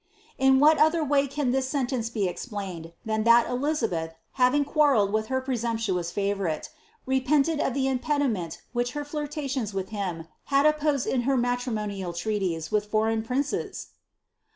[0.39, 5.11] ^'^ In what other way ran this Teotence be explained than that Elizabeth, having quarrelletl
[5.11, 6.69] with lier presumptuous fiivourite,
[7.05, 12.13] repented of the impediment which her flirta uoDs with him had opposed in her matrimonial
[12.13, 13.89] treaties with foreign pnncea?